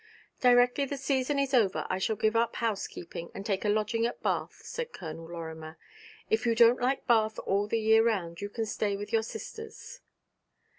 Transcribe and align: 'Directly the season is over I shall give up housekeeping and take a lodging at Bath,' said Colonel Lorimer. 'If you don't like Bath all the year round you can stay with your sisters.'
'Directly 0.39 0.83
the 0.83 0.97
season 0.97 1.37
is 1.37 1.53
over 1.53 1.85
I 1.87 1.99
shall 1.99 2.15
give 2.15 2.35
up 2.35 2.55
housekeeping 2.55 3.29
and 3.35 3.45
take 3.45 3.63
a 3.63 3.69
lodging 3.69 4.03
at 4.07 4.19
Bath,' 4.23 4.61
said 4.65 4.93
Colonel 4.93 5.27
Lorimer. 5.31 5.77
'If 6.27 6.43
you 6.47 6.55
don't 6.55 6.81
like 6.81 7.05
Bath 7.05 7.37
all 7.45 7.67
the 7.67 7.79
year 7.79 8.03
round 8.03 8.41
you 8.41 8.49
can 8.49 8.65
stay 8.65 8.95
with 8.97 9.13
your 9.13 9.21
sisters.' 9.21 10.01